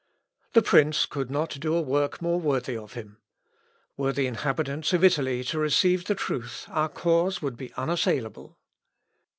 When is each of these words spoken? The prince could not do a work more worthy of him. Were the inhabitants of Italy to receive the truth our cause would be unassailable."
The 0.53 0.63
prince 0.63 1.05
could 1.05 1.29
not 1.29 1.59
do 1.59 1.75
a 1.75 1.81
work 1.83 2.23
more 2.23 2.39
worthy 2.39 2.75
of 2.75 2.93
him. 2.93 3.19
Were 3.97 4.11
the 4.11 4.25
inhabitants 4.25 4.93
of 4.93 5.03
Italy 5.03 5.43
to 5.43 5.59
receive 5.59 6.05
the 6.05 6.15
truth 6.15 6.65
our 6.71 6.89
cause 6.89 7.39
would 7.43 7.55
be 7.55 7.71
unassailable." 7.75 8.57